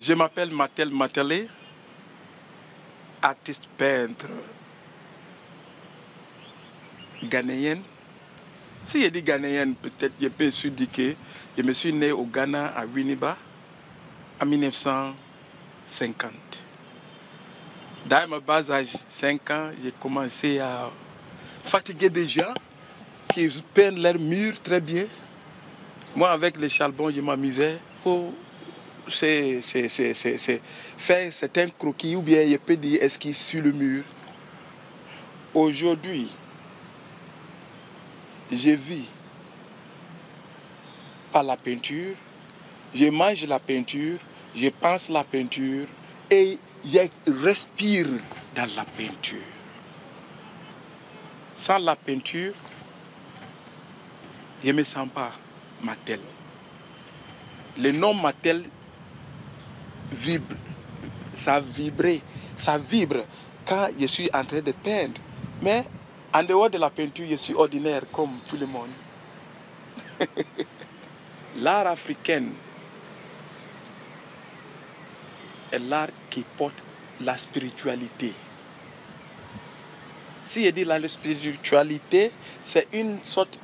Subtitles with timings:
[0.00, 1.48] Je m'appelle Matel Matele,
[3.20, 4.28] artiste peintre
[7.24, 7.82] ghanéenne.
[8.84, 11.14] Si je dis ghanéenne, peut-être je peux que
[11.56, 13.36] je me suis né au Ghana à Winneba
[14.40, 16.32] en 1950.
[18.06, 20.92] Dans mon bas âge, 5 ans, j'ai commencé à
[21.64, 22.54] fatiguer des gens
[23.34, 25.06] qui peignent leurs murs très bien.
[26.14, 27.78] Moi, avec les charbons, je m'amusais
[29.10, 29.60] c'est
[30.96, 34.04] faire croquis ou bien je peux dire esquisse sur le mur.
[35.54, 36.28] Aujourd'hui,
[38.50, 39.08] je vis
[41.32, 42.14] par la peinture,
[42.94, 44.18] je mange la peinture,
[44.54, 45.86] je pense la peinture
[46.30, 48.06] et je respire
[48.54, 49.38] dans la peinture.
[51.54, 52.52] Sans la peinture,
[54.64, 55.32] je ne me sens pas
[55.82, 56.20] Matel.
[57.78, 58.62] Le nom Matel
[60.12, 60.56] vibre,
[61.34, 62.20] ça vibre,
[62.54, 63.24] ça vibre
[63.64, 65.20] quand je suis en train de peindre.
[65.62, 65.84] Mais
[66.32, 68.90] en dehors de la peinture, je suis ordinaire comme tout le monde.
[71.56, 72.44] l'art africain
[75.70, 76.82] est l'art qui porte
[77.20, 78.32] la spiritualité.
[80.44, 83.60] Si je dis la spiritualité, c'est une sorte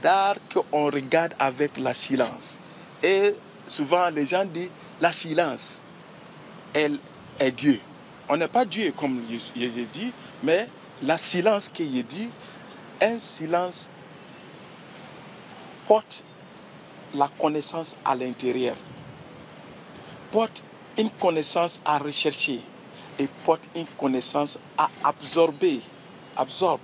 [0.00, 2.60] d'art qu'on regarde avec la silence.
[3.02, 3.34] Et
[3.66, 5.84] souvent les gens disent la silence
[6.74, 6.98] elle
[7.38, 7.80] est Dieu.
[8.28, 9.22] On n'est pas Dieu comme
[9.56, 10.68] j'ai dit, mais
[11.02, 12.28] la silence qui est dit,
[13.00, 13.90] un silence
[15.86, 16.24] porte
[17.14, 18.76] la connaissance à l'intérieur,
[20.30, 20.62] porte
[20.98, 22.60] une connaissance à rechercher
[23.18, 25.80] et porte une connaissance à absorber,
[26.36, 26.80] absorbe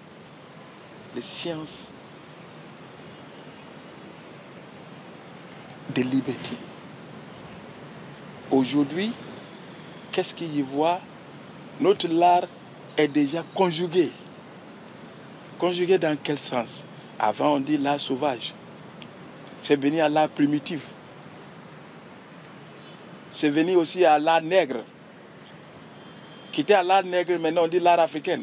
[1.15, 1.93] les sciences
[5.95, 6.57] de liberté.
[8.51, 9.13] Aujourd'hui,
[10.15, 11.01] qu'est-ce qu'il y voit?
[11.81, 12.45] Notre lard
[12.97, 14.13] est déjà conjugué.
[15.59, 16.87] Conjugué dans quel sens?
[17.19, 18.55] Avant, on dit l'art sauvage.
[19.61, 20.83] C'est venu à l'art primitif.
[23.33, 24.85] C'est venu aussi à l'art nègre.
[26.53, 28.41] Qui l'art nègre, maintenant on dit l'art africain.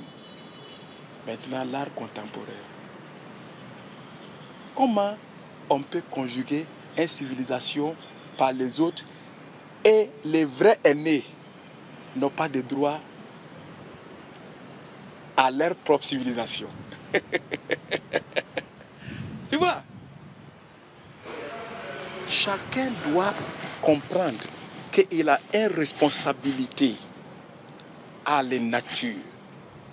[1.26, 2.48] Maintenant, l'art contemporain.
[4.76, 5.16] Comment
[5.70, 6.66] on peut conjuguer
[6.98, 7.96] une civilisation
[8.36, 9.06] par les autres
[9.86, 11.24] et les vrais aînés?
[12.16, 13.00] N'ont pas de droit
[15.38, 16.68] à leur propre civilisation.
[19.50, 19.82] tu vois?
[22.28, 23.34] Chacun doit
[23.82, 24.40] comprendre
[24.92, 26.96] qu'il a une responsabilité
[28.26, 29.16] à la nature,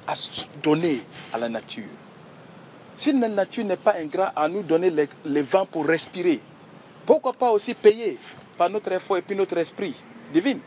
[0.06, 0.14] à
[0.62, 1.02] donner
[1.32, 1.84] à la nature.
[2.94, 6.40] Si la nature n'est pas ingrat à nous donner le, vent pour respirer,
[7.06, 8.18] pourquoi pas aussi payer
[8.56, 9.94] par notre effort et puis notre esprit
[10.32, 10.58] divin?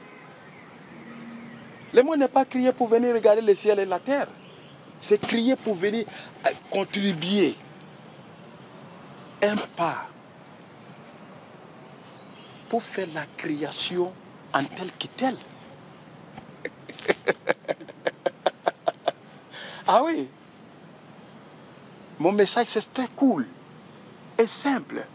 [1.93, 4.27] Le mot n'est pas crié pour venir regarder le ciel et la terre.
[4.99, 6.05] C'est crier pour venir
[6.69, 7.55] contribuer
[9.41, 10.07] un pas
[12.69, 14.13] pour faire la création
[14.53, 15.35] en tel que tel.
[19.87, 20.29] ah oui.
[22.17, 23.45] Mon message, c'est très cool
[24.37, 25.05] et simple.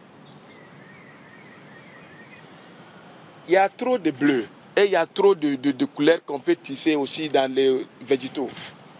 [3.48, 4.46] Il y a trop de bleu.
[4.78, 8.50] Et il y a trop de, couleurs qu'on peut tisser aussi dans les végétaux,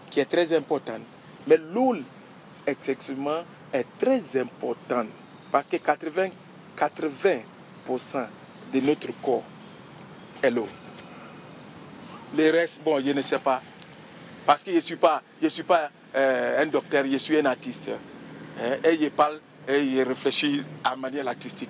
[0.09, 0.99] qui est très important.
[1.45, 1.95] Mais l'eau,
[2.65, 5.07] effectivement, est très importante
[5.51, 6.29] parce que 80,
[6.75, 8.27] 80%
[8.73, 9.43] de notre corps
[10.41, 10.67] est l'eau.
[12.35, 13.61] Le reste, bon, je ne sais pas.
[14.47, 17.45] Parce que je ne suis pas, je suis pas euh, un docteur, je suis un
[17.45, 17.91] artiste.
[18.59, 18.77] Hein.
[18.83, 21.69] Et je parle et je réfléchis à manière artistique.